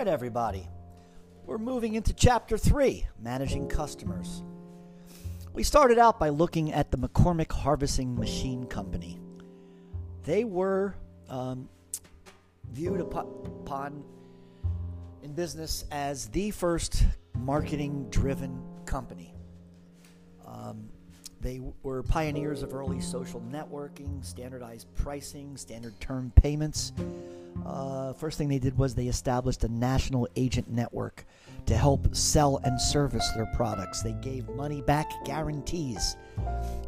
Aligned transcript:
right, 0.00 0.08
everybody. 0.08 0.66
We're 1.44 1.58
moving 1.58 1.92
into 1.92 2.14
chapter 2.14 2.56
three 2.56 3.06
managing 3.20 3.68
customers. 3.68 4.42
We 5.52 5.62
started 5.62 5.98
out 5.98 6.18
by 6.18 6.30
looking 6.30 6.72
at 6.72 6.90
the 6.90 6.96
McCormick 6.96 7.52
Harvesting 7.52 8.14
Machine 8.18 8.64
Company. 8.64 9.20
They 10.24 10.44
were 10.44 10.94
um, 11.28 11.68
viewed 12.72 13.02
upon 13.02 14.02
in 15.22 15.34
business 15.34 15.84
as 15.90 16.28
the 16.28 16.50
first 16.50 17.04
marketing 17.36 18.06
driven 18.08 18.62
company. 18.86 19.34
Um, 20.46 20.88
they 21.40 21.60
were 21.82 22.02
pioneers 22.02 22.62
of 22.62 22.74
early 22.74 23.00
social 23.00 23.40
networking, 23.50 24.24
standardized 24.24 24.86
pricing, 24.94 25.56
standard 25.56 25.98
term 26.00 26.32
payments. 26.36 26.92
Uh, 27.64 28.12
first 28.12 28.38
thing 28.38 28.48
they 28.48 28.58
did 28.58 28.76
was 28.76 28.94
they 28.94 29.06
established 29.06 29.64
a 29.64 29.68
national 29.68 30.28
agent 30.36 30.70
network 30.70 31.24
to 31.66 31.76
help 31.76 32.14
sell 32.14 32.58
and 32.64 32.80
service 32.80 33.28
their 33.34 33.46
products. 33.54 34.02
They 34.02 34.12
gave 34.12 34.48
money 34.50 34.82
back 34.82 35.10
guarantees. 35.24 36.16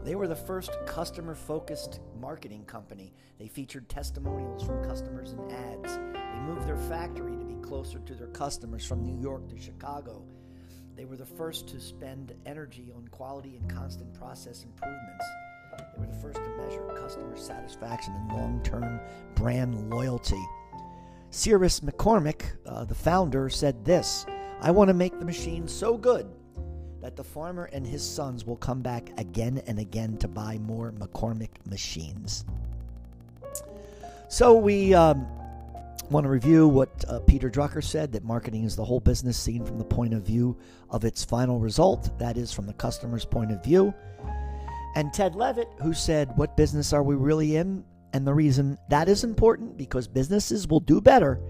They 0.04 0.14
were 0.14 0.28
the 0.28 0.36
first 0.36 0.76
customer 0.86 1.34
focused 1.34 2.00
marketing 2.20 2.64
company. 2.64 3.12
They 3.38 3.48
featured 3.48 3.88
testimonials 3.88 4.62
from 4.62 4.84
customers 4.84 5.32
in 5.32 5.50
ads. 5.50 5.96
They 5.96 6.40
moved 6.40 6.66
their 6.66 6.76
factory 6.76 7.36
to 7.36 7.44
be 7.44 7.54
closer 7.62 7.98
to 8.00 8.14
their 8.14 8.28
customers 8.28 8.84
from 8.84 9.04
New 9.04 9.20
York 9.20 9.48
to 9.48 9.60
Chicago. 9.60 10.22
They 10.96 11.04
were 11.04 11.16
the 11.16 11.26
first 11.26 11.68
to 11.68 11.80
spend 11.80 12.34
energy 12.44 12.92
on 12.94 13.08
quality 13.08 13.56
and 13.56 13.70
constant 13.70 14.12
process 14.14 14.64
improvements. 14.64 15.24
They 15.94 16.00
were 16.00 16.06
the 16.06 16.20
first 16.20 16.36
to 16.36 16.48
measure 16.58 16.86
customer 17.00 17.36
satisfaction 17.36 18.14
and 18.14 18.28
long 18.32 18.60
term 18.62 19.00
brand 19.34 19.90
loyalty. 19.90 20.42
Cyrus 21.30 21.80
McCormick, 21.80 22.42
uh, 22.66 22.84
the 22.84 22.94
founder, 22.94 23.48
said 23.48 23.84
this 23.84 24.26
I 24.60 24.70
want 24.70 24.88
to 24.88 24.94
make 24.94 25.18
the 25.18 25.24
machine 25.24 25.66
so 25.66 25.96
good 25.96 26.30
that 27.00 27.16
the 27.16 27.24
farmer 27.24 27.64
and 27.72 27.86
his 27.86 28.08
sons 28.08 28.44
will 28.44 28.56
come 28.56 28.80
back 28.80 29.10
again 29.18 29.62
and 29.66 29.78
again 29.78 30.16
to 30.18 30.28
buy 30.28 30.58
more 30.58 30.92
McCormick 30.92 31.50
machines. 31.68 32.44
So 34.28 34.54
we 34.54 34.94
um, 34.94 35.26
want 36.10 36.24
to 36.24 36.30
review 36.30 36.68
what 36.68 37.04
uh, 37.08 37.20
Peter 37.20 37.50
Drucker 37.50 37.82
said 37.82 38.12
that 38.12 38.24
marketing 38.24 38.64
is 38.64 38.76
the 38.76 38.84
whole 38.84 39.00
business 39.00 39.38
seen 39.38 39.64
from 39.64 39.78
the 39.78 39.84
point 39.84 40.14
of 40.14 40.22
view 40.22 40.58
of 40.90 41.04
its 41.04 41.24
final 41.24 41.58
result, 41.58 42.18
that 42.18 42.36
is, 42.36 42.52
from 42.52 42.66
the 42.66 42.74
customer's 42.74 43.24
point 43.24 43.50
of 43.50 43.62
view. 43.64 43.94
And 44.94 45.12
Ted 45.12 45.34
Levitt, 45.34 45.68
who 45.80 45.94
said, 45.94 46.30
What 46.36 46.56
business 46.56 46.92
are 46.92 47.02
we 47.02 47.14
really 47.14 47.56
in? 47.56 47.84
And 48.12 48.26
the 48.26 48.34
reason 48.34 48.76
that 48.90 49.08
is 49.08 49.24
important 49.24 49.78
because 49.78 50.06
businesses 50.06 50.68
will 50.68 50.80
do 50.80 51.00
better 51.00 51.40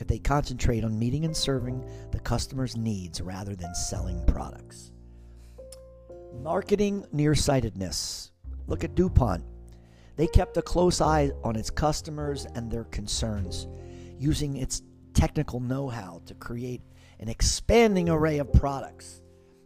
if 0.00 0.06
they 0.06 0.18
concentrate 0.18 0.82
on 0.82 0.98
meeting 0.98 1.24
and 1.24 1.36
serving 1.36 1.84
the 2.10 2.18
customer's 2.20 2.76
needs 2.76 3.20
rather 3.20 3.54
than 3.54 3.74
selling 3.74 4.24
products. 4.26 4.90
Marketing 6.42 7.04
nearsightedness. 7.12 8.32
Look 8.66 8.82
at 8.82 8.94
DuPont. 8.94 9.44
They 10.16 10.26
kept 10.26 10.56
a 10.56 10.62
close 10.62 11.00
eye 11.00 11.30
on 11.44 11.56
its 11.56 11.70
customers 11.70 12.46
and 12.54 12.70
their 12.70 12.84
concerns, 12.84 13.68
using 14.20 14.56
its 14.56 14.82
technical 15.14 15.60
know 15.60 15.88
how 15.88 16.20
to 16.26 16.34
create 16.34 16.82
an 17.18 17.28
expanding 17.28 18.08
array 18.08 18.38
of 18.38 18.52
products. 18.52 19.22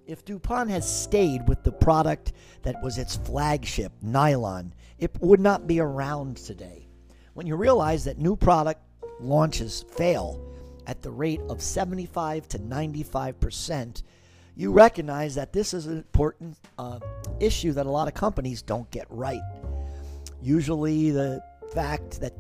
If 0.06 0.24
DuPont 0.24 0.70
has 0.70 0.88
stayed 0.88 1.48
with 1.48 1.62
the 1.64 1.72
product 1.72 2.33
that 2.62 2.82
was 2.82 2.98
its 2.98 3.16
flagship, 3.16 3.92
nylon, 4.00 4.72
it 4.98 5.10
would 5.20 5.41
not 5.41 5.66
be 5.66 5.80
around 5.80 6.36
today. 6.36 6.88
When 7.34 7.47
you 7.47 7.56
realize 7.56 8.05
that 8.05 8.19
new 8.19 8.36
product 8.36 8.80
launches 9.20 9.84
fail 9.91 10.41
at 10.86 11.02
the 11.02 11.10
rate 11.10 11.41
of 11.48 11.60
75 11.60 12.47
to 12.48 12.58
95 12.58 13.41
percent, 13.41 14.03
you 14.56 14.70
recognize 14.70 15.34
that 15.34 15.53
this 15.53 15.75
is 15.75 15.87
an 15.87 15.97
important 15.97 16.56
uh, 16.78 17.00
issue 17.41 17.72
that 17.72 17.87
a 17.87 17.91
lot 17.91 18.06
of 18.06 18.14
companies 18.14 18.62
don't 18.62 18.88
get 18.91 19.06
right. 19.10 19.41
Usually, 20.41 21.10
the 21.10 21.43
fact 21.72 22.20
that 22.20 22.34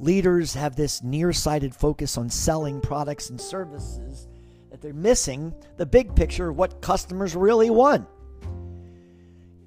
leaders 0.00 0.54
have 0.54 0.74
this 0.74 1.02
nearsighted 1.02 1.74
focus 1.74 2.16
on 2.16 2.30
selling 2.30 2.80
products 2.80 3.30
and 3.30 3.40
services 3.40 4.26
that 4.70 4.80
they're 4.80 4.92
missing 4.94 5.54
the 5.76 5.86
big 5.86 6.14
picture 6.16 6.48
of 6.48 6.56
what 6.56 6.80
customers 6.80 7.36
really 7.36 7.70
want. 7.70 8.08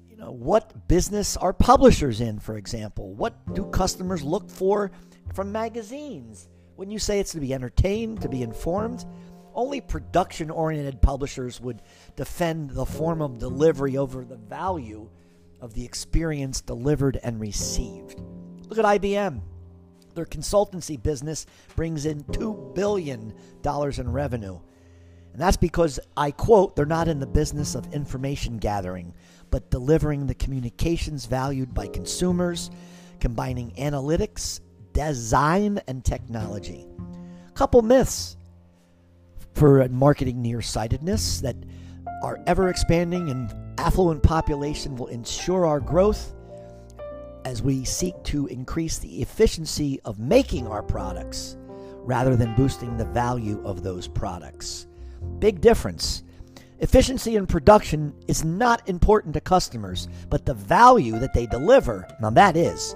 You 0.08 0.16
know, 0.16 0.32
what 0.32 0.88
business 0.88 1.36
are 1.36 1.52
publishers 1.52 2.20
in, 2.20 2.40
for 2.40 2.56
example? 2.56 3.14
What 3.14 3.54
do 3.54 3.64
customers 3.66 4.22
look 4.22 4.50
for 4.50 4.90
from 5.32 5.52
magazines? 5.52 6.48
When 6.76 6.90
you 6.90 6.98
say 6.98 7.20
it's 7.20 7.32
to 7.32 7.40
be 7.40 7.54
entertained, 7.54 8.22
to 8.22 8.28
be 8.28 8.42
informed, 8.42 9.04
only 9.54 9.80
production 9.80 10.50
oriented 10.50 11.00
publishers 11.00 11.60
would 11.60 11.80
defend 12.16 12.70
the 12.70 12.84
form 12.84 13.22
of 13.22 13.38
delivery 13.38 13.96
over 13.96 14.24
the 14.24 14.36
value 14.36 15.08
of 15.60 15.74
the 15.74 15.84
experience 15.84 16.60
delivered 16.60 17.20
and 17.22 17.40
received. 17.40 18.20
Look 18.68 18.78
at 18.78 19.00
IBM. 19.00 19.40
Their 20.14 20.26
consultancy 20.26 21.00
business 21.02 21.46
brings 21.76 22.06
in 22.06 22.22
$2 22.24 22.74
billion 22.74 23.34
in 23.64 24.12
revenue. 24.12 24.58
And 25.32 25.42
that's 25.42 25.56
because, 25.56 25.98
I 26.16 26.30
quote, 26.30 26.76
they're 26.76 26.86
not 26.86 27.08
in 27.08 27.18
the 27.18 27.26
business 27.26 27.74
of 27.74 27.92
information 27.92 28.58
gathering, 28.58 29.14
but 29.50 29.70
delivering 29.70 30.26
the 30.26 30.34
communications 30.34 31.26
valued 31.26 31.74
by 31.74 31.88
consumers, 31.88 32.70
combining 33.18 33.72
analytics 33.72 34.60
design 34.92 35.80
and 35.88 36.04
technology. 36.04 36.86
A 37.48 37.52
couple 37.52 37.82
myths 37.82 38.36
for 39.54 39.86
marketing 39.88 40.40
nearsightedness 40.40 41.40
that 41.40 41.56
our 42.22 42.40
ever 42.46 42.68
expanding 42.68 43.28
and 43.28 43.52
affluent 43.78 44.22
population 44.22 44.96
will 44.96 45.08
ensure 45.08 45.66
our 45.66 45.80
growth 45.80 46.32
as 47.44 47.62
we 47.62 47.84
seek 47.84 48.14
to 48.24 48.46
increase 48.46 48.98
the 48.98 49.22
efficiency 49.22 50.00
of 50.04 50.18
making 50.18 50.66
our 50.66 50.82
products 50.82 51.56
rather 52.04 52.36
than 52.36 52.54
boosting 52.54 52.96
the 52.96 53.04
value 53.06 53.62
of 53.64 53.82
those 53.82 54.08
products. 54.08 54.86
Big 55.38 55.60
difference. 55.60 56.22
Efficiency 56.80 57.36
in 57.36 57.46
production 57.46 58.12
is 58.28 58.44
not 58.44 58.86
important 58.88 59.32
to 59.34 59.40
customers, 59.40 60.08
but 60.28 60.44
the 60.44 60.54
value 60.54 61.18
that 61.18 61.32
they 61.32 61.46
deliver, 61.46 62.06
now 62.20 62.30
that 62.30 62.56
is. 62.56 62.94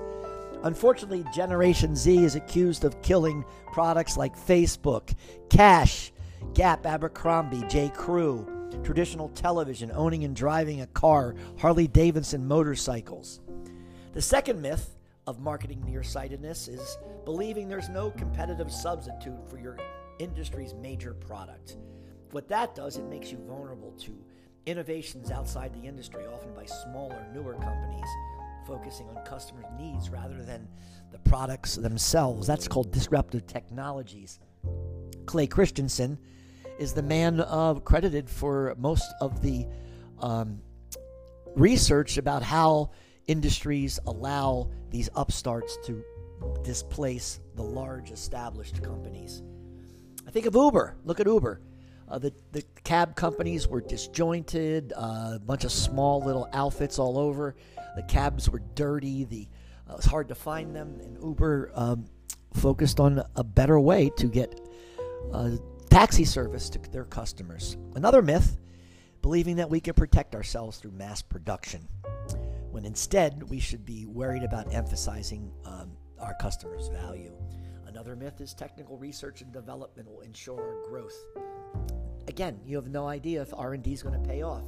Unfortunately, 0.64 1.24
Generation 1.32 1.94
Z 1.94 2.24
is 2.24 2.34
accused 2.34 2.84
of 2.84 3.00
killing 3.02 3.44
products 3.72 4.16
like 4.16 4.36
Facebook, 4.36 5.14
Cash, 5.48 6.12
Gap, 6.54 6.84
Abercrombie, 6.84 7.64
J. 7.68 7.90
Crew, 7.90 8.46
traditional 8.82 9.28
television, 9.30 9.92
owning 9.94 10.24
and 10.24 10.34
driving 10.34 10.80
a 10.80 10.86
car, 10.88 11.34
Harley 11.58 11.86
Davidson 11.86 12.46
motorcycles. 12.46 13.40
The 14.18 14.22
second 14.22 14.60
myth 14.60 14.96
of 15.28 15.38
marketing 15.38 15.80
nearsightedness 15.86 16.66
is 16.66 16.98
believing 17.24 17.68
there's 17.68 17.88
no 17.88 18.10
competitive 18.10 18.68
substitute 18.72 19.48
for 19.48 19.58
your 19.58 19.78
industry's 20.18 20.74
major 20.74 21.14
product. 21.14 21.76
What 22.32 22.48
that 22.48 22.74
does, 22.74 22.96
it 22.96 23.04
makes 23.04 23.30
you 23.30 23.38
vulnerable 23.46 23.92
to 24.00 24.18
innovations 24.66 25.30
outside 25.30 25.72
the 25.72 25.86
industry, 25.86 26.24
often 26.26 26.52
by 26.52 26.66
smaller, 26.66 27.28
newer 27.32 27.54
companies 27.54 28.08
focusing 28.66 29.08
on 29.08 29.24
customers' 29.24 29.66
needs 29.78 30.10
rather 30.10 30.42
than 30.42 30.66
the 31.12 31.18
products 31.20 31.76
themselves. 31.76 32.44
That's 32.44 32.66
called 32.66 32.90
disruptive 32.90 33.46
technologies. 33.46 34.40
Clay 35.26 35.46
Christensen 35.46 36.18
is 36.80 36.92
the 36.92 37.04
man 37.04 37.40
uh, 37.40 37.74
credited 37.74 38.28
for 38.28 38.74
most 38.78 39.14
of 39.20 39.42
the 39.42 39.68
um, 40.18 40.60
research 41.54 42.18
about 42.18 42.42
how 42.42 42.90
industries 43.28 44.00
allow 44.06 44.68
these 44.90 45.08
upstarts 45.14 45.78
to 45.84 46.02
displace 46.62 47.40
the 47.54 47.62
large 47.62 48.10
established 48.10 48.82
companies. 48.82 49.42
I 50.26 50.30
think 50.30 50.46
of 50.46 50.54
Uber. 50.54 50.96
Look 51.04 51.20
at 51.20 51.26
Uber. 51.26 51.60
Uh, 52.08 52.18
the, 52.18 52.32
the 52.52 52.62
cab 52.84 53.14
companies 53.14 53.68
were 53.68 53.82
disjointed, 53.82 54.92
uh, 54.96 55.32
a 55.34 55.40
bunch 55.44 55.64
of 55.64 55.72
small 55.72 56.24
little 56.24 56.48
outfits 56.52 56.98
all 56.98 57.18
over. 57.18 57.54
The 57.96 58.02
cabs 58.02 58.48
were 58.48 58.62
dirty. 58.74 59.24
The 59.24 59.48
uh, 59.88 59.92
it 59.92 59.96
was 59.96 60.04
hard 60.06 60.28
to 60.28 60.34
find 60.34 60.74
them. 60.74 60.98
And 61.02 61.22
Uber 61.22 61.70
um, 61.74 62.06
focused 62.54 63.00
on 63.00 63.22
a 63.36 63.44
better 63.44 63.78
way 63.78 64.10
to 64.16 64.26
get 64.26 64.60
uh, 65.32 65.50
taxi 65.90 66.24
service 66.24 66.70
to 66.70 66.78
their 66.90 67.04
customers. 67.04 67.76
Another 67.94 68.22
myth, 68.22 68.58
believing 69.20 69.56
that 69.56 69.68
we 69.68 69.80
can 69.80 69.94
protect 69.94 70.34
ourselves 70.34 70.78
through 70.78 70.92
mass 70.92 71.20
production, 71.20 71.86
when 72.78 72.84
instead 72.84 73.42
we 73.50 73.58
should 73.58 73.84
be 73.84 74.06
worried 74.06 74.44
about 74.44 74.72
emphasizing 74.72 75.50
um, 75.64 75.90
our 76.20 76.32
customers' 76.34 76.86
value. 76.86 77.32
Another 77.88 78.14
myth 78.14 78.40
is 78.40 78.54
technical 78.54 78.96
research 78.96 79.40
and 79.40 79.52
development 79.52 80.08
will 80.08 80.20
ensure 80.20 80.60
our 80.60 80.88
growth. 80.88 81.16
Again, 82.28 82.60
you 82.64 82.76
have 82.76 82.86
no 82.86 83.08
idea 83.08 83.42
if 83.42 83.52
R&D 83.52 83.92
is 83.92 84.04
going 84.04 84.22
to 84.22 84.28
pay 84.28 84.42
off 84.42 84.62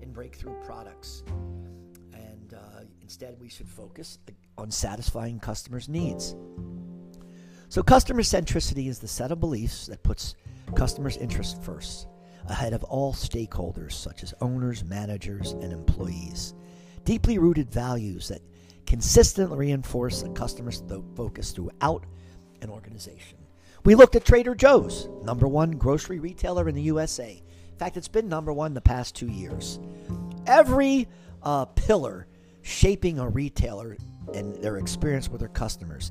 in 0.00 0.12
breakthrough 0.12 0.54
products. 0.62 1.24
And 2.12 2.54
instead, 3.02 3.36
we 3.40 3.48
should 3.48 3.68
focus 3.68 4.20
on 4.56 4.70
satisfying 4.70 5.40
customers' 5.40 5.88
needs. 5.88 6.36
So, 7.68 7.82
customer 7.82 8.22
centricity 8.22 8.88
is 8.88 9.00
the 9.00 9.08
set 9.08 9.32
of 9.32 9.40
beliefs 9.40 9.86
that 9.86 10.04
puts 10.04 10.36
customers' 10.76 11.16
interests 11.16 11.58
first, 11.64 12.06
ahead 12.48 12.74
of 12.74 12.84
all 12.84 13.12
stakeholders 13.12 13.90
such 13.90 14.22
as 14.22 14.34
owners, 14.40 14.84
managers, 14.84 15.50
and 15.50 15.72
employees. 15.72 16.54
Deeply 17.06 17.38
rooted 17.38 17.70
values 17.70 18.26
that 18.26 18.42
consistently 18.84 19.56
reinforce 19.56 20.22
the 20.22 20.28
customer's 20.30 20.82
focus 21.14 21.52
throughout 21.52 22.04
an 22.62 22.68
organization. 22.68 23.38
We 23.84 23.94
looked 23.94 24.16
at 24.16 24.24
Trader 24.24 24.56
Joe's, 24.56 25.08
number 25.22 25.46
one 25.46 25.70
grocery 25.70 26.18
retailer 26.18 26.68
in 26.68 26.74
the 26.74 26.82
USA. 26.82 27.40
In 27.70 27.78
fact, 27.78 27.96
it's 27.96 28.08
been 28.08 28.28
number 28.28 28.52
one 28.52 28.74
the 28.74 28.80
past 28.80 29.14
two 29.14 29.28
years. 29.28 29.78
Every 30.48 31.06
uh, 31.44 31.66
pillar 31.66 32.26
shaping 32.62 33.20
a 33.20 33.28
retailer 33.28 33.96
and 34.34 34.56
their 34.56 34.78
experience 34.78 35.28
with 35.28 35.38
their 35.38 35.48
customers 35.48 36.10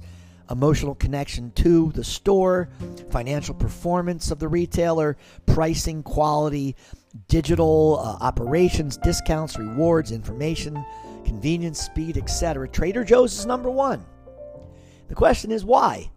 emotional 0.50 0.95
connection 0.95 1.51
to 1.51 1.91
the 1.94 2.03
store, 2.03 2.69
financial 3.09 3.56
performance 3.56 4.31
of 4.31 4.39
the 4.39 4.48
retailer, 4.48 5.18
pricing, 5.48 6.03
quality, 6.03 6.75
digital 7.27 8.00
uh, 8.00 8.23
operations, 8.23 8.97
discounts, 8.97 9.57
rewards, 9.57 10.12
information, 10.12 10.83
convenience, 11.25 11.79
speed, 11.79 12.17
etc. 12.17 12.67
Trader 12.67 13.03
Joe's 13.03 13.38
is 13.38 13.45
number 13.45 13.69
one. 13.69 14.06
The 15.07 15.15
question 15.15 15.51
is 15.51 15.63
why? 15.63 16.12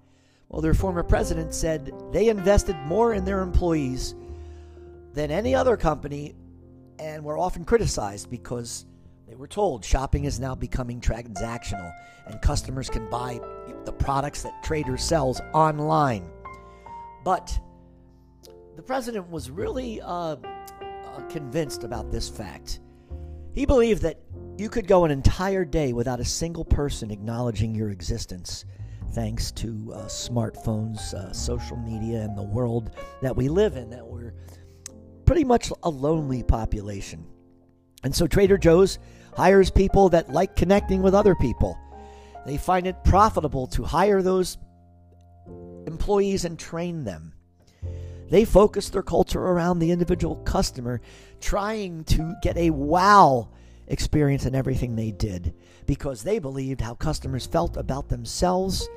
Well, 0.49 0.63
their 0.63 0.75
former 0.75 1.03
president 1.03 1.55
said 1.55 1.93
they 2.13 2.29
invested 2.29 2.77
more 2.87 3.15
in 3.15 3.25
their 3.25 3.41
employees 3.41 4.15
than 5.13 5.31
any 5.31 5.55
other 5.55 5.77
company 5.77 6.35
and 6.99 7.23
were 7.23 7.39
often 7.39 7.65
criticized 7.65 8.31
because 8.31 8.87
they 9.27 9.35
were 9.35 9.47
told 9.47 9.85
shopping 9.85 10.25
is 10.25 10.41
now 10.41 10.55
becoming 10.55 11.01
transactional 11.01 11.93
and 12.27 12.41
customers 12.41 12.89
can 12.89 13.09
buy 13.11 13.41
the 13.85 13.93
products 13.93 14.43
that 14.43 14.63
Trader 14.63 14.97
sells 14.97 15.41
online. 15.53 16.31
But 17.25 17.59
the 18.77 18.83
president 18.83 19.31
was 19.31 19.51
really 19.51 20.01
uh, 20.01 20.37
convinced 21.23 21.85
about 21.85 22.11
this 22.11 22.29
fact. 22.29 22.81
He 23.53 23.67
believed 23.67 24.03
that 24.03 24.21
you 24.57 24.69
could 24.69 24.87
go 24.87 25.05
an 25.05 25.11
entire 25.11 25.65
day 25.65 25.93
without 25.93 26.21
a 26.21 26.25
single 26.25 26.65
person 26.65 27.11
acknowledging 27.11 27.75
your 27.75 27.91
existence, 27.91 28.65
thanks 29.13 29.51
to 29.53 29.93
uh, 29.95 30.05
smartphones, 30.05 31.15
uh, 31.15 31.33
social 31.33 31.77
media, 31.77 32.23
and 32.23 32.37
the 32.37 32.43
world 32.43 32.97
that 33.23 33.37
we 33.37 33.49
live 33.49 33.77
in, 33.77 33.91
that 33.91 34.07
we're 34.07 34.35
pretty 35.25 35.45
much 35.45 35.71
a 35.83 35.89
lonely 35.91 36.43
population. 36.43 37.27
And 38.05 38.15
so 38.15 38.27
Trader 38.27 38.59
Joe's 38.59 38.99
hires 39.37 39.71
people 39.71 40.09
that 40.11 40.33
like 40.33 40.57
connecting 40.57 41.03
with 41.03 41.15
other 41.15 41.35
people. 41.35 41.79
They 42.47 42.57
find 42.57 42.87
it 42.87 42.97
profitable 43.05 43.67
to 43.69 43.83
hire 43.83 44.23
those 44.23 44.57
employees 45.87 46.45
and 46.45 46.59
train 46.59 47.05
them. 47.05 47.33
They 48.31 48.45
focus 48.45 48.91
their 48.91 49.03
culture 49.03 49.43
around 49.43 49.79
the 49.79 49.91
individual 49.91 50.37
customer, 50.37 51.01
trying 51.41 52.05
to 52.05 52.35
get 52.43 52.57
a 52.57 52.71
wow 52.71 53.49
experience 53.87 54.45
in 54.45 54.55
everything 54.55 54.95
they 54.95 55.11
did 55.11 55.55
because 55.87 56.23
they 56.23 56.39
believed 56.39 56.81
how 56.81 56.95
customers 56.95 57.47
felt 57.47 57.77
about 57.77 58.09
themselves 58.09 58.89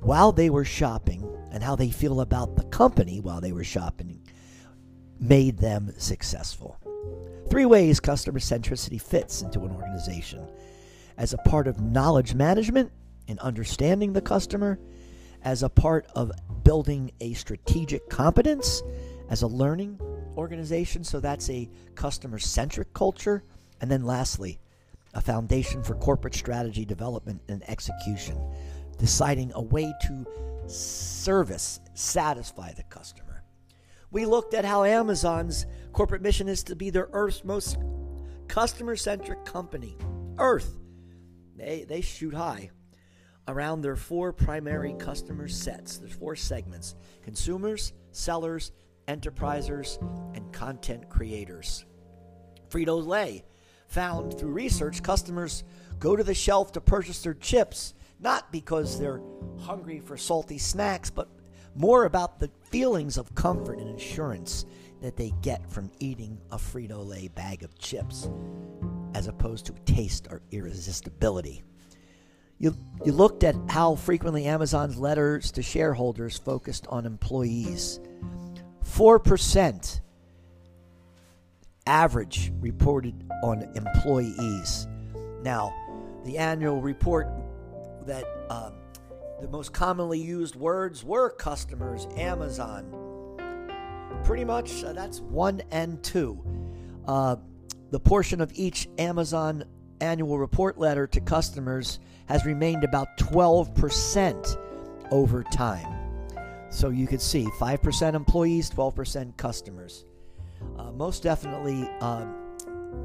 while 0.00 0.32
they 0.32 0.50
were 0.50 0.64
shopping 0.64 1.28
and 1.52 1.62
how 1.62 1.76
they 1.76 1.90
feel 1.90 2.20
about 2.20 2.56
the 2.56 2.64
company 2.64 3.20
while 3.20 3.40
they 3.40 3.52
were 3.52 3.64
shopping 3.64 4.22
made 5.18 5.58
them 5.58 5.92
successful. 5.98 6.78
Three 7.50 7.66
ways 7.66 8.00
customer 8.00 8.38
centricity 8.38 9.00
fits 9.00 9.42
into 9.42 9.64
an 9.64 9.72
organization 9.72 10.46
as 11.18 11.32
a 11.32 11.38
part 11.38 11.66
of 11.66 11.80
knowledge 11.80 12.34
management 12.34 12.92
and 13.28 13.38
understanding 13.40 14.12
the 14.12 14.22
customer, 14.22 14.78
as 15.42 15.62
a 15.62 15.68
part 15.68 16.06
of 16.14 16.30
building 16.64 17.10
a 17.20 17.32
strategic 17.34 18.08
competence, 18.08 18.82
as 19.28 19.42
a 19.42 19.46
learning 19.46 19.98
organization. 20.36 21.04
So 21.04 21.20
that's 21.20 21.48
a 21.50 21.70
customer 21.94 22.38
centric 22.38 22.92
culture. 22.92 23.44
And 23.80 23.90
then 23.90 24.04
lastly, 24.04 24.60
a 25.14 25.20
foundation 25.20 25.82
for 25.82 25.94
corporate 25.94 26.34
strategy 26.34 26.84
development 26.84 27.40
and 27.48 27.68
execution, 27.68 28.38
deciding 28.98 29.52
a 29.54 29.62
way 29.62 29.92
to 30.02 30.26
service, 30.66 31.80
satisfy 31.94 32.72
the 32.72 32.82
customer. 32.84 33.42
We 34.10 34.26
looked 34.26 34.54
at 34.54 34.64
how 34.64 34.84
Amazon's 34.84 35.66
corporate 35.92 36.22
mission 36.22 36.48
is 36.48 36.64
to 36.64 36.76
be 36.76 36.90
the 36.90 37.08
Earth's 37.12 37.44
most 37.44 37.78
customer 38.48 38.96
centric 38.96 39.44
company. 39.44 39.96
Earth. 40.38 40.76
They, 41.56 41.84
they 41.88 42.00
shoot 42.00 42.34
high 42.34 42.70
around 43.50 43.82
their 43.82 43.96
four 43.96 44.32
primary 44.32 44.94
customer 44.94 45.48
sets. 45.48 45.98
There's 45.98 46.12
four 46.12 46.36
segments 46.36 46.94
consumers, 47.22 47.92
sellers, 48.12 48.72
enterprisers, 49.08 50.00
and 50.34 50.52
content 50.52 51.08
creators. 51.08 51.84
Frito 52.70 53.04
Lay 53.04 53.44
found 53.88 54.38
through 54.38 54.52
research 54.52 55.02
customers 55.02 55.64
go 55.98 56.16
to 56.16 56.22
the 56.22 56.34
shelf 56.34 56.72
to 56.72 56.80
purchase 56.80 57.22
their 57.22 57.34
chips 57.34 57.94
not 58.20 58.52
because 58.52 58.98
they're 58.98 59.22
hungry 59.58 59.98
for 59.98 60.16
salty 60.16 60.58
snacks, 60.58 61.10
but 61.10 61.28
more 61.74 62.04
about 62.04 62.38
the 62.38 62.50
feelings 62.70 63.16
of 63.16 63.34
comfort 63.34 63.78
and 63.78 63.98
assurance 63.98 64.66
that 65.00 65.16
they 65.16 65.32
get 65.40 65.68
from 65.70 65.90
eating 65.98 66.38
a 66.50 66.56
Frito 66.56 67.04
Lay 67.04 67.28
bag 67.28 67.62
of 67.62 67.78
chips, 67.78 68.28
as 69.14 69.26
opposed 69.26 69.66
to 69.66 69.72
taste 69.86 70.28
or 70.30 70.42
irresistibility. 70.50 71.62
You, 72.60 72.76
you 73.06 73.12
looked 73.12 73.42
at 73.42 73.56
how 73.70 73.94
frequently 73.94 74.44
Amazon's 74.44 74.98
letters 74.98 75.50
to 75.52 75.62
shareholders 75.62 76.36
focused 76.36 76.86
on 76.88 77.06
employees. 77.06 78.00
4% 78.84 80.00
average 81.86 82.52
reported 82.60 83.24
on 83.42 83.62
employees. 83.74 84.86
Now, 85.42 85.74
the 86.26 86.36
annual 86.36 86.82
report 86.82 87.28
that 88.04 88.24
uh, 88.50 88.72
the 89.40 89.48
most 89.48 89.72
commonly 89.72 90.20
used 90.20 90.54
words 90.54 91.02
were 91.02 91.30
customers, 91.30 92.06
Amazon. 92.18 93.38
Pretty 94.22 94.44
much 94.44 94.84
uh, 94.84 94.92
that's 94.92 95.20
one 95.20 95.62
and 95.70 96.02
two. 96.02 96.44
Uh, 97.08 97.36
the 97.90 98.00
portion 98.00 98.42
of 98.42 98.52
each 98.54 98.86
Amazon 98.98 99.64
annual 100.00 100.38
report 100.38 100.78
letter 100.78 101.06
to 101.06 101.20
customers 101.20 102.00
has 102.26 102.44
remained 102.44 102.84
about 102.84 103.16
12% 103.18 104.56
over 105.10 105.42
time. 105.44 105.96
So 106.70 106.90
you 106.90 107.06
could 107.06 107.20
see 107.20 107.46
5% 107.58 108.14
employees, 108.14 108.70
12% 108.70 109.36
customers. 109.36 110.04
Uh, 110.78 110.92
most 110.92 111.22
definitely, 111.22 111.90
uh, 112.00 112.26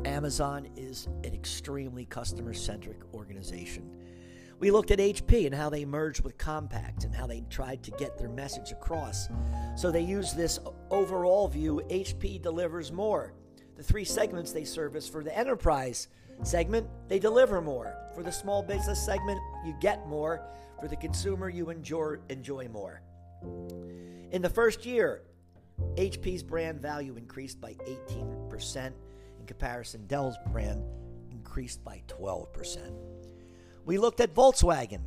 Amazon 0.06 0.68
is 0.76 1.08
an 1.24 1.34
extremely 1.34 2.06
customer 2.06 2.54
centric 2.54 3.00
organization. 3.14 3.90
We 4.60 4.72
looked 4.72 4.92
at 4.92 5.00
HP 5.00 5.46
and 5.46 5.54
how 5.54 5.70
they 5.70 5.84
merged 5.84 6.24
with 6.24 6.38
Compaq 6.38 7.04
and 7.04 7.14
how 7.14 7.28
they 7.28 7.42
tried 7.50 7.84
to 7.84 7.92
get 7.92 8.18
their 8.18 8.30
message 8.30 8.72
across. 8.72 9.28
So 9.76 9.92
they 9.92 10.02
use 10.02 10.34
this 10.34 10.60
overall 10.92 11.48
view 11.48 11.82
HP 11.90 12.42
delivers 12.42 12.92
more. 12.92 13.34
The 13.76 13.84
three 13.84 14.06
segments 14.06 14.54
they 14.54 14.64
service 14.64 15.10
for 15.10 15.24
the 15.24 15.38
enterprise 15.38 16.08
segment, 16.44 16.88
they 17.08 17.20
deliver 17.20 17.62
more. 17.62 17.96
For 18.16 18.24
the 18.24 18.32
small 18.32 18.64
business 18.64 19.04
segment, 19.04 19.40
you 19.66 19.76
get 19.82 20.08
more. 20.08 20.42
For 20.80 20.88
the 20.88 20.96
consumer, 20.96 21.50
you 21.50 21.70
enjoy, 21.70 22.16
enjoy 22.30 22.68
more. 22.68 23.02
In 24.32 24.42
the 24.42 24.50
first 24.50 24.86
year, 24.86 25.22
HP's 25.96 26.44
brand 26.44 26.82
value 26.82 27.16
increased 27.16 27.60
by 27.62 27.74
18%. 28.10 28.94
In 29.40 29.46
comparison, 29.46 30.08
Dell's 30.08 30.38
brand 30.52 30.84
increased 31.32 31.84
by 31.84 32.02
12%. 32.08 32.92
We 33.86 33.98
looked 33.98 34.20
at 34.20 34.34
Volkswagen 34.34 35.02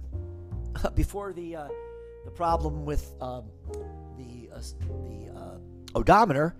before 0.94 1.32
the 1.32 1.56
uh, 1.56 1.68
the 2.24 2.30
problem 2.30 2.84
with 2.84 3.14
um, 3.20 3.44
the 4.16 4.50
uh, 4.54 4.60
the 5.08 5.32
uh, 5.34 5.58
odometer. 5.94 6.54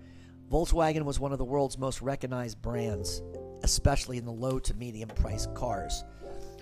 Volkswagen 0.51 1.03
was 1.03 1.19
one 1.19 1.31
of 1.31 1.37
the 1.37 1.45
world's 1.45 1.77
most 1.77 2.01
recognized 2.01 2.61
brands, 2.61 3.21
especially 3.63 4.17
in 4.17 4.25
the 4.25 4.31
low 4.31 4.59
to 4.59 4.73
medium 4.73 5.09
price 5.09 5.47
cars. 5.53 6.03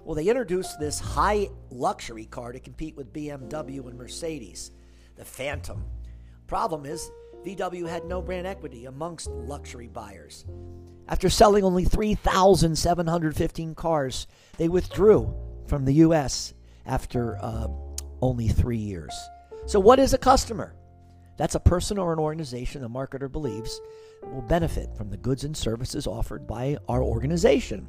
Well, 0.04 0.16
they 0.16 0.30
introduced 0.30 0.80
this 0.80 1.00
high 1.00 1.50
luxury 1.70 2.26
car 2.26 2.54
to 2.54 2.60
compete 2.60 2.96
with 2.96 3.12
BMW 3.12 3.86
and 3.88 3.98
Mercedes, 3.98 4.72
the 5.16 5.26
Phantom. 5.26 5.84
Problem 6.48 6.86
is, 6.86 7.12
VW 7.46 7.88
had 7.88 8.06
no 8.06 8.22
brand 8.22 8.48
equity 8.48 8.86
amongst 8.86 9.30
luxury 9.30 9.88
buyers. 9.88 10.46
After 11.10 11.30
selling 11.30 11.64
only 11.64 11.86
3,715 11.86 13.76
cars, 13.76 14.28
they 14.58 14.70
withdrew 14.70 15.34
from 15.66 15.86
the 15.86 15.94
U.S. 15.96 16.54
after 16.86 17.38
uh, 17.42 17.68
only 18.22 18.48
three 18.48 18.78
years. 18.78 19.14
So, 19.66 19.80
what 19.80 20.00
is 20.00 20.14
a 20.14 20.18
customer? 20.18 20.74
That's 21.38 21.56
a 21.56 21.60
person 21.60 21.98
or 21.98 22.14
an 22.14 22.20
organization 22.20 22.82
the 22.82 22.90
marketer 22.90 23.32
believes 23.32 23.80
will 24.24 24.42
benefit 24.42 24.96
from 24.98 25.10
the 25.10 25.18
goods 25.18 25.44
and 25.44 25.56
services 25.56 26.08
offered 26.08 26.48
by 26.48 26.78
our 26.90 27.04
organization. 27.04 27.88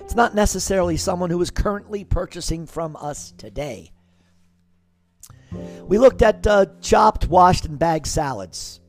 It's 0.00 0.14
not 0.14 0.34
necessarily 0.34 0.96
someone 0.96 1.30
who 1.30 1.40
is 1.40 1.50
currently 1.50 2.04
purchasing 2.04 2.66
from 2.66 2.96
us 2.96 3.32
today. 3.38 3.92
We 5.86 5.98
looked 5.98 6.22
at 6.22 6.46
uh, 6.46 6.66
chopped, 6.80 7.28
washed, 7.28 7.64
and 7.66 7.78
bagged 7.78 8.06
salads. 8.06 8.80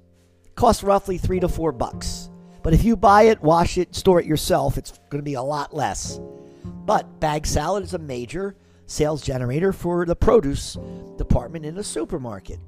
costs 0.55 0.83
roughly 0.83 1.17
three 1.17 1.39
to 1.39 1.48
four 1.48 1.72
bucks. 1.72 2.29
But 2.62 2.74
if 2.74 2.83
you 2.83 2.95
buy 2.95 3.24
it, 3.24 3.41
wash 3.41 3.77
it, 3.77 3.93
store 3.95 4.22
it 4.22 4.25
yourself, 4.25 4.77
it's 4.77 4.98
going 5.10 5.19
to 5.19 5.29
be 5.29 5.33
a 5.33 5.41
lot 5.41 5.75
less. 5.75 6.19
But 6.63 7.19
bag 7.19 7.45
salad 7.45 7.83
is 7.83 7.93
a 7.93 8.00
major 8.00 8.55
sales 8.86 9.22
generator 9.22 9.74
for 9.74 10.05
the 10.05 10.15
produce 10.15 10.77
department 11.17 11.65
in 11.65 11.77
a 11.77 11.83
supermarket. 11.83 12.60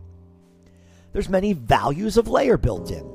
There's 1.16 1.30
many 1.30 1.54
values 1.54 2.18
of 2.18 2.28
layer 2.28 2.58
built 2.58 2.92
in. 2.92 3.10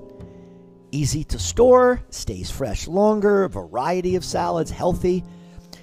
Easy 0.91 1.23
to 1.25 1.39
store, 1.39 2.01
stays 2.09 2.51
fresh 2.51 2.89
longer, 2.89 3.47
variety 3.47 4.17
of 4.17 4.25
salads, 4.25 4.71
healthy. 4.71 5.23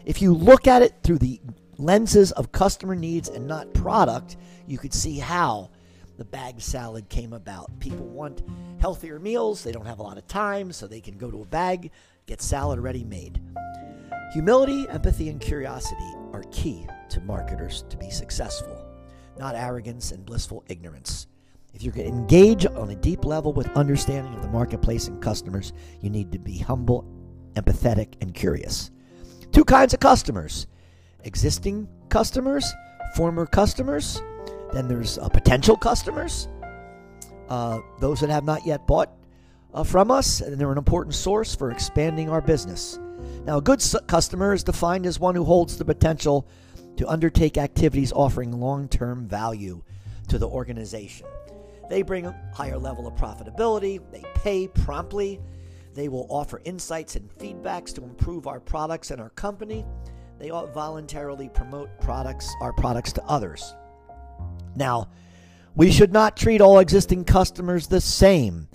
If 0.04 0.20
you 0.20 0.34
look 0.34 0.66
at 0.66 0.82
it 0.82 0.96
through 1.04 1.20
the 1.20 1.40
lenses 1.78 2.32
of 2.32 2.52
customer 2.52 2.96
needs 2.96 3.30
and 3.30 3.46
not 3.46 3.72
product, 3.76 4.38
you 4.66 4.80
could 4.80 4.96
see 4.96 5.20
how 5.20 5.70
the 6.18 6.26
bag 6.26 6.60
salad 6.60 7.08
came 7.08 7.34
about. 7.34 7.80
People 7.80 8.08
want 8.08 8.42
healthier 8.80 9.20
meals, 9.20 9.64
they 9.64 9.72
don't 9.72 9.86
have 9.86 10.00
a 10.00 10.04
lot 10.04 10.18
of 10.18 10.26
time, 10.26 10.72
so 10.72 10.88
they 10.88 11.02
can 11.02 11.20
go 11.20 11.30
to 11.30 11.44
a 11.44 11.46
bag, 11.46 11.92
get 12.26 12.42
salad 12.42 12.80
ready 12.80 13.04
made. 13.04 13.40
Humility, 14.34 14.90
empathy, 14.90 15.30
and 15.30 15.40
curiosity 15.40 16.16
are 16.34 16.46
key 16.50 16.88
to 17.10 17.22
marketers 17.22 17.84
to 17.90 17.96
be 17.96 18.10
successful, 18.10 18.84
not 19.38 19.54
arrogance 19.54 20.12
and 20.12 20.26
blissful 20.26 20.64
ignorance. 20.68 21.28
If 21.78 21.84
you're 21.84 21.94
going 21.94 22.08
to 22.08 22.18
engage 22.18 22.66
on 22.66 22.90
a 22.90 22.96
deep 22.96 23.24
level 23.24 23.54
with 23.54 23.70
understanding 23.78 24.34
of 24.34 24.42
the 24.42 24.48
marketplace 24.48 25.10
and 25.10 25.22
customers, 25.22 25.74
you 26.02 26.10
need 26.10 26.32
to 26.32 26.40
be 26.40 26.58
humble, 26.58 27.06
empathetic, 27.54 28.16
and 28.20 28.34
curious. 28.34 28.90
Two 29.52 29.64
kinds 29.64 29.94
of 29.94 30.00
customers 30.00 30.66
existing 31.24 31.88
customers, 32.10 32.66
former 33.16 33.46
customers, 33.46 34.24
then 34.74 34.88
there's 34.88 35.20
uh, 35.20 35.30
potential 35.30 35.78
customers, 35.78 36.48
uh, 37.50 37.78
those 38.00 38.22
that 38.22 38.32
have 38.32 38.44
not 38.44 38.66
yet 38.66 38.88
bought 38.88 39.12
uh, 39.76 39.84
from 39.84 40.10
us, 40.10 40.42
and 40.42 40.58
they're 40.58 40.72
an 40.72 40.80
important 40.80 41.14
source 41.14 41.54
for 41.54 41.70
expanding 41.70 42.28
our 42.28 42.42
business. 42.42 42.98
Now, 43.46 43.58
a 43.58 43.62
good 43.62 43.84
customer 44.08 44.52
is 44.52 44.64
defined 44.64 45.06
as 45.06 45.20
one 45.20 45.36
who 45.36 45.44
holds 45.44 45.78
the 45.78 45.86
potential 45.86 46.48
to 46.96 47.08
undertake 47.08 47.56
activities 47.56 48.12
offering 48.14 48.52
long 48.60 48.88
term 48.88 49.28
value 49.28 49.84
to 50.30 50.40
the 50.40 50.48
organization. 50.48 51.28
They 51.90 52.02
bring 52.02 52.26
a 52.26 52.40
higher 52.54 52.78
level 52.78 53.08
of 53.08 53.16
profitability, 53.16 54.02
they 54.12 54.24
pay 54.36 54.68
promptly, 54.68 55.40
they 55.94 56.10
will 56.10 56.28
offer 56.30 56.62
insights 56.64 57.16
and 57.16 57.30
feedbacks 57.38 57.94
to 57.96 58.04
improve 58.04 58.46
our 58.46 58.60
products 58.60 59.10
and 59.10 59.20
our 59.20 59.32
company. 59.32 59.86
They 60.38 60.50
voluntarily 60.50 61.50
promote 61.50 61.90
products, 62.00 62.54
our 62.62 62.72
products 62.72 63.12
to 63.14 63.24
others. 63.24 63.74
Now, 64.76 65.10
we 65.76 65.92
should 65.92 66.14
not 66.14 66.38
treat 66.38 66.62
all 66.62 66.80
existing 66.80 67.24
customers 67.24 67.88
the 67.88 68.02
same. 68.02 68.68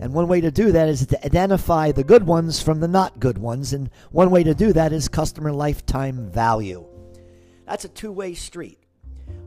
And 0.00 0.12
one 0.12 0.26
way 0.26 0.40
to 0.40 0.50
do 0.50 0.72
that 0.72 0.88
is 0.88 1.06
to 1.06 1.24
identify 1.24 1.92
the 1.92 2.02
good 2.02 2.24
ones 2.24 2.60
from 2.60 2.80
the 2.80 2.88
not 2.88 3.20
good 3.20 3.38
ones. 3.38 3.72
And 3.72 3.90
one 4.10 4.30
way 4.30 4.42
to 4.42 4.54
do 4.54 4.72
that 4.72 4.92
is 4.92 5.08
customer 5.08 5.52
lifetime 5.52 6.28
value. 6.30 6.84
That's 7.66 7.84
a 7.84 7.88
two 7.88 8.12
way 8.12 8.34
street. 8.34 8.78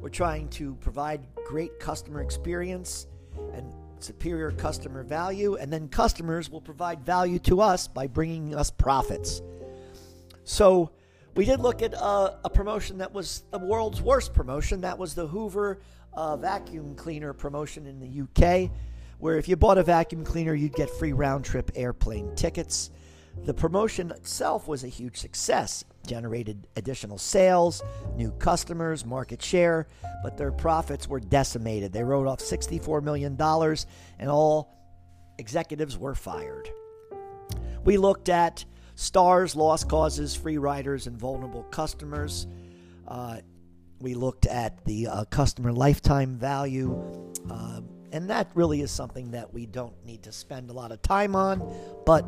We're 0.01 0.09
trying 0.09 0.47
to 0.49 0.75
provide 0.75 1.21
great 1.47 1.79
customer 1.79 2.21
experience 2.21 3.07
and 3.53 3.73
superior 3.99 4.51
customer 4.51 5.03
value, 5.03 5.55
and 5.55 5.71
then 5.71 5.87
customers 5.87 6.49
will 6.49 6.61
provide 6.61 7.05
value 7.05 7.39
to 7.39 7.61
us 7.61 7.87
by 7.87 8.05
bringing 8.05 8.53
us 8.53 8.69
profits. 8.69 9.41
So, 10.43 10.91
we 11.35 11.45
did 11.45 11.59
look 11.59 11.83
at 11.83 11.93
a 11.93 12.49
promotion 12.51 12.97
that 12.97 13.13
was 13.13 13.43
the 13.51 13.59
world's 13.59 14.01
worst 14.01 14.33
promotion. 14.33 14.81
That 14.81 14.97
was 14.97 15.13
the 15.13 15.27
Hoover 15.27 15.79
uh, 16.13 16.35
vacuum 16.35 16.95
cleaner 16.95 17.31
promotion 17.31 17.85
in 17.85 17.99
the 17.99 18.21
UK, 18.23 18.71
where 19.19 19.37
if 19.37 19.47
you 19.47 19.55
bought 19.55 19.77
a 19.77 19.83
vacuum 19.83 20.25
cleaner, 20.25 20.55
you'd 20.55 20.73
get 20.73 20.89
free 20.89 21.13
round 21.13 21.45
trip 21.45 21.69
airplane 21.75 22.33
tickets. 22.35 22.89
The 23.43 23.53
promotion 23.53 24.11
itself 24.11 24.67
was 24.67 24.83
a 24.83 24.87
huge 24.87 25.17
success, 25.17 25.85
generated 26.05 26.67
additional 26.75 27.17
sales, 27.17 27.81
new 28.15 28.31
customers, 28.31 29.05
market 29.05 29.41
share, 29.41 29.87
but 30.23 30.37
their 30.37 30.51
profits 30.51 31.07
were 31.07 31.19
decimated. 31.19 31.93
They 31.93 32.03
wrote 32.03 32.27
off 32.27 32.39
$64 32.39 33.01
million, 33.03 33.37
and 34.19 34.29
all 34.29 34.73
executives 35.37 35.97
were 35.97 36.15
fired. 36.15 36.69
We 37.85 37.97
looked 37.97 38.27
at 38.27 38.65
stars, 38.95 39.55
lost 39.55 39.87
causes, 39.87 40.35
free 40.35 40.57
riders, 40.57 41.07
and 41.07 41.17
vulnerable 41.17 41.63
customers. 41.63 42.47
Uh, 43.07 43.37
we 43.99 44.13
looked 44.13 44.45
at 44.45 44.83
the 44.85 45.07
uh, 45.07 45.25
customer 45.25 45.71
lifetime 45.71 46.35
value, 46.35 47.31
uh, 47.49 47.81
and 48.11 48.29
that 48.29 48.51
really 48.55 48.81
is 48.81 48.91
something 48.91 49.31
that 49.31 49.53
we 49.53 49.65
don't 49.65 49.93
need 50.05 50.23
to 50.23 50.31
spend 50.31 50.69
a 50.69 50.73
lot 50.73 50.91
of 50.91 51.01
time 51.01 51.35
on. 51.35 51.63
But 52.05 52.25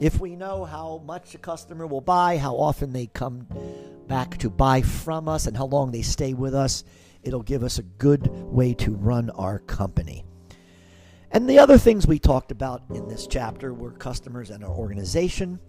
if 0.00 0.18
we 0.18 0.34
know 0.34 0.64
how 0.64 1.02
much 1.04 1.34
a 1.34 1.38
customer 1.38 1.86
will 1.86 2.00
buy, 2.00 2.38
how 2.38 2.54
often 2.54 2.92
they 2.92 3.06
come 3.06 3.46
back 4.08 4.38
to 4.38 4.48
buy 4.48 4.80
from 4.80 5.28
us, 5.28 5.46
and 5.46 5.56
how 5.56 5.66
long 5.66 5.92
they 5.92 6.02
stay 6.02 6.32
with 6.32 6.54
us, 6.54 6.84
it'll 7.22 7.42
give 7.42 7.62
us 7.62 7.78
a 7.78 7.82
good 7.82 8.26
way 8.28 8.72
to 8.74 8.94
run 8.94 9.28
our 9.30 9.58
company. 9.60 10.24
And 11.30 11.48
the 11.48 11.58
other 11.58 11.78
things 11.78 12.06
we 12.06 12.18
talked 12.18 12.50
about 12.50 12.82
in 12.92 13.06
this 13.08 13.26
chapter 13.26 13.74
were 13.74 13.92
customers 13.92 14.50
and 14.50 14.64
our 14.64 14.70
organization. 14.70 15.60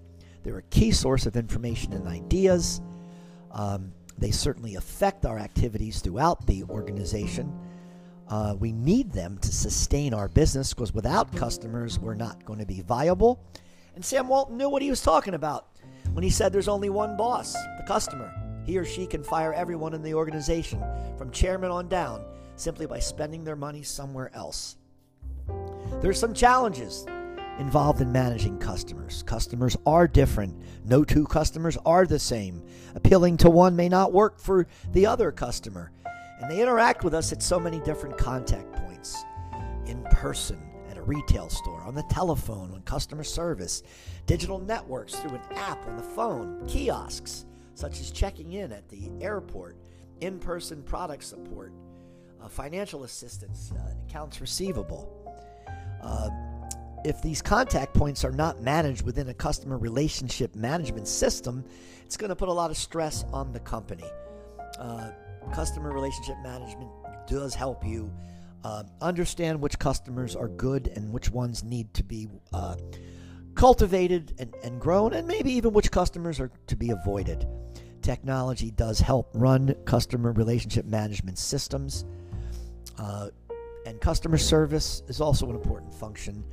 They're 0.44 0.58
a 0.58 0.64
key 0.64 0.92
source 0.92 1.26
of 1.26 1.36
information 1.36 1.94
and 1.94 2.08
ideas. 2.08 2.82
Um, 3.52 3.92
they 4.18 4.32
certainly 4.32 4.76
affect 4.76 5.26
our 5.26 5.38
activities 5.38 6.00
throughout 6.00 6.48
the 6.48 6.64
organization. 6.64 7.54
Uh, 8.28 8.56
we 8.58 8.72
need 8.72 9.12
them 9.12 9.38
to 9.40 9.52
sustain 9.52 10.14
our 10.14 10.30
business 10.30 10.74
because 10.74 10.94
without 10.94 11.36
customers, 11.36 12.00
we're 12.00 12.16
not 12.16 12.46
going 12.46 12.60
to 12.60 12.66
be 12.66 12.82
viable. 12.82 13.44
And 13.96 14.04
Sam 14.04 14.28
Walton 14.28 14.58
knew 14.58 14.70
what 14.70 14.82
he 14.82 14.90
was 14.90 15.02
talking 15.02 15.34
about 15.34 15.68
when 16.14 16.24
he 16.24 16.30
said 16.30 16.52
there's 16.52 16.68
only 16.68 16.90
one 16.90 17.18
boss, 17.18 17.54
the 17.54 17.86
customer. 17.88 18.34
He 18.66 18.78
or 18.78 18.86
she 18.86 19.06
can 19.06 19.24
fire 19.24 19.54
everyone 19.54 19.94
in 19.94 20.04
the 20.04 20.14
organization, 20.14 20.84
from 21.18 21.32
chairman 21.32 21.72
on 21.72 21.88
down, 21.88 22.24
simply 22.56 22.86
by 22.86 23.00
spending 23.00 23.44
their 23.44 23.56
money 23.56 23.84
somewhere 23.84 24.32
else. 24.36 24.78
There's 26.02 26.20
some 26.20 26.34
challenges 26.34 27.06
involved 27.60 28.02
in 28.02 28.12
managing 28.12 28.58
customers. 28.60 29.24
Customers 29.24 29.76
are 29.86 30.08
different. 30.08 30.62
No 30.86 31.04
two 31.04 31.26
customers 31.26 31.78
are 31.86 32.06
the 32.06 32.20
same. 32.20 32.64
Appealing 32.96 33.38
to 33.38 33.50
one 33.50 33.76
may 33.76 33.90
not 33.90 34.14
work 34.14 34.40
for 34.40 34.68
the 34.92 35.06
other 35.06 35.32
customer. 35.32 35.92
And 36.40 36.50
they 36.50 36.62
interact 36.62 37.04
with 37.04 37.14
us 37.14 37.32
at 37.32 37.44
so 37.44 37.60
many 37.60 37.80
different 37.82 38.18
contact 38.18 38.72
points 38.74 39.24
in 39.86 40.04
person, 40.12 40.60
a 41.02 41.04
retail 41.04 41.50
store, 41.50 41.82
on 41.82 41.96
the 41.96 42.04
telephone, 42.04 42.72
on 42.72 42.82
customer 42.84 43.24
service, 43.24 43.84
digital 44.26 44.60
networks 44.60 45.16
through 45.16 45.32
an 45.32 45.42
app 45.56 45.86
on 45.88 45.98
the 45.98 46.04
phone, 46.04 46.66
kiosks, 46.68 47.46
such 47.74 48.00
as 48.00 48.12
checking 48.12 48.54
in 48.54 48.72
at 48.72 48.88
the 48.90 49.10
airport, 49.20 49.78
in 50.22 50.40
person 50.40 50.84
product 50.84 51.24
support, 51.24 51.74
uh, 52.42 52.48
financial 52.48 53.04
assistance, 53.04 53.72
uh, 53.76 53.94
accounts 54.08 54.40
receivable. 54.40 55.18
Uh, 56.04 56.30
if 57.04 57.22
these 57.22 57.42
contact 57.42 57.94
points 57.96 58.24
are 58.24 58.32
not 58.32 58.62
managed 58.62 59.04
within 59.04 59.30
a 59.30 59.34
customer 59.34 59.78
relationship 59.78 60.56
management 60.56 61.08
system, 61.08 61.66
it's 62.06 62.18
going 62.18 62.30
to 62.30 62.36
put 62.36 62.50
a 62.50 62.54
lot 62.54 62.70
of 62.70 62.78
stress 62.78 63.26
on 63.34 63.52
the 63.52 63.60
company. 63.60 64.06
Uh, 64.78 65.10
customer 65.54 65.92
relationship 65.92 66.36
management 66.44 66.92
does 67.28 67.56
help 67.56 67.84
you 67.86 68.12
uh, 68.64 68.84
understand 69.02 69.60
which 69.60 69.80
customers 69.80 70.36
are 70.36 70.48
good 70.48 70.88
and 70.96 71.12
which 71.12 71.30
ones 71.30 71.64
need 71.64 71.94
to 71.94 72.04
be 72.04 72.28
uh, 72.54 72.76
cultivated 73.56 74.34
and, 74.40 74.54
and 74.64 74.80
grown, 74.80 75.14
and 75.14 75.28
maybe 75.28 75.52
even 75.52 75.74
which 75.74 75.92
customers 75.92 76.40
are 76.40 76.52
to 76.68 76.76
be 76.76 76.92
avoided. 76.92 77.48
Technology 78.02 78.72
does 78.72 79.00
help 79.00 79.30
run 79.34 79.76
customer 79.86 80.32
relationship 80.32 80.86
management 80.86 81.38
systems. 81.38 82.06
Uh, 82.98 83.30
and 83.86 84.00
customer 84.00 84.38
service 84.38 85.02
is 85.08 85.22
also 85.22 85.50
an 85.50 85.56
important 85.56 85.94
function 85.94 86.44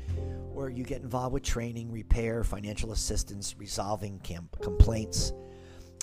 where 0.53 0.71
you 0.71 0.83
get 0.83 1.03
involved 1.03 1.35
with 1.35 1.43
training, 1.43 1.91
repair, 1.93 2.43
financial 2.43 2.93
assistance, 2.93 3.55
resolving 3.59 4.21
complaints. 4.61 5.33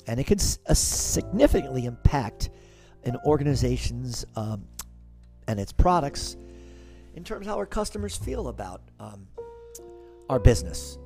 And 0.08 0.20
it 0.20 0.28
can 0.28 0.38
uh, 0.68 0.74
significantly 0.74 1.86
impact 1.86 2.52
an 3.04 3.18
organization's 3.26 4.26
um, 4.36 4.66
and 5.48 5.60
its 5.60 5.72
products 5.72 6.36
in 7.16 7.24
terms 7.24 7.46
of 7.46 7.52
how 7.52 7.58
our 7.58 7.66
customers 7.66 8.18
feel 8.18 8.48
about 8.48 8.82
um, 9.00 9.28
our 10.30 10.40
business. 10.40 10.98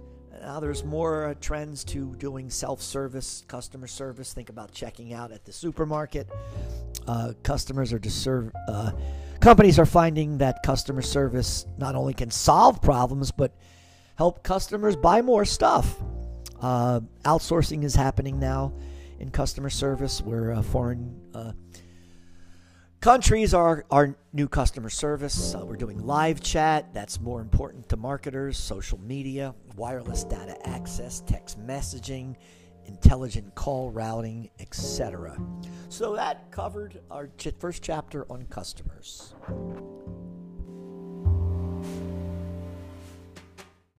Now, 0.42 0.60
there's 0.60 0.84
more 0.84 1.28
uh, 1.28 1.34
trends 1.42 1.84
to 1.86 2.16
doing 2.16 2.50
self 2.50 2.82
service, 2.82 3.44
customer 3.48 3.88
service. 3.88 4.34
Think 4.34 4.50
about 4.50 4.72
checking 4.72 5.14
out 5.14 5.32
at 5.32 5.46
the 5.46 5.52
supermarket. 5.52 6.30
Uh, 7.08 7.34
customers 7.44 7.92
are 7.92 8.00
deserve. 8.00 8.52
Uh, 8.68 8.92
companies 9.42 9.78
are 9.78 9.86
finding 9.86 10.38
that 10.38 10.64
customer 10.64 11.02
service 11.02 11.66
not 11.78 11.96
only 11.96 12.14
can 12.14 12.32
solve 12.32 12.82
problems, 12.82 13.32
but 13.32 13.54
help 14.16 14.44
customers 14.44 14.96
buy 14.96 15.22
more 15.22 15.46
stuff. 15.46 15.96
Uh, 16.62 17.02
outsourcing 17.26 17.84
is 17.84 17.96
happening 17.96 18.40
now 18.40 18.74
in 19.20 19.30
customer 19.30 19.70
service 19.70 20.22
where 20.22 20.62
foreign 20.64 21.20
uh, 21.34 21.52
Countries 23.02 23.54
are 23.54 23.86
our 23.92 24.14
new 24.34 24.50
customer 24.50 24.90
service. 24.90 25.56
Uh, 25.56 25.66
we're 25.66 25.78
doing 25.78 26.06
live 26.06 26.42
chat. 26.42 26.94
That's 26.94 27.22
more 27.22 27.40
important 27.40 27.88
to 27.88 27.96
marketers, 27.96 28.58
social 28.58 29.00
media, 29.00 29.56
wireless 29.78 30.26
data 30.26 30.58
access, 30.68 31.24
text 31.26 31.66
messaging, 31.66 32.36
intelligent 32.88 33.56
call 33.56 33.90
routing, 33.90 34.50
etc. 34.60 35.42
So 35.88 36.14
that 36.18 36.52
covered 36.52 37.00
our 37.10 37.28
ch- 37.38 37.54
first 37.58 37.82
chapter 37.82 38.30
on 38.30 38.44
customers. 38.48 39.34